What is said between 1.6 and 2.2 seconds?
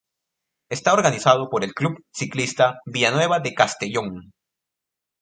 el Club